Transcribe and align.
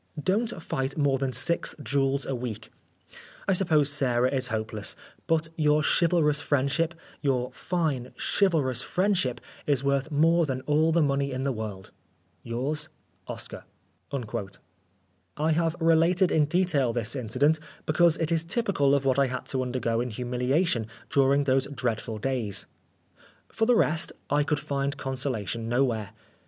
Don't 0.19 0.59
fight 0.63 0.97
more 0.97 1.19
than 1.19 1.31
6 1.31 1.75
duels 1.75 2.25
a 2.25 2.33
week! 2.33 2.71
I 3.47 3.53
suppose 3.53 3.91
Sarah 3.91 4.31
is 4.33 4.47
hopeless; 4.47 4.95
but 5.27 5.49
your 5.57 5.83
chivalrous 5.83 6.41
friendship 6.41 6.95
your 7.21 7.51
fine, 7.51 8.11
chivalrous 8.39 8.81
friendship 8.81 9.39
is 9.67 9.83
worth 9.83 10.09
more 10.09 10.47
than 10.47 10.61
all 10.61 10.91
the 10.91 11.03
money 11.03 11.31
in 11.31 11.43
the 11.43 11.51
world. 11.51 11.91
Yours, 12.41 12.89
OSCAR. 13.27 13.63
I 15.37 15.51
have 15.51 15.75
related 15.79 16.31
in 16.31 16.45
detail 16.45 16.93
this 16.93 17.15
incident 17.15 17.59
because 17.85 18.17
it 18.17 18.31
is 18.31 18.43
typical 18.43 18.95
of 18.95 19.05
what 19.05 19.19
I 19.19 19.27
had 19.27 19.45
to 19.51 19.61
under 19.61 19.77
go 19.79 20.01
in 20.01 20.09
humiliation 20.09 20.87
during 21.11 21.43
those 21.43 21.67
dreadful 21.67 22.15
144 22.15 22.15
Oscar 22.17 22.65
Wilde 22.65 23.51
days. 23.51 23.55
For 23.55 23.67
the 23.67 23.75
rest, 23.75 24.13
I 24.31 24.43
could 24.43 24.59
find 24.59 24.97
consolation 24.97 25.69
nowhere. 25.69 26.09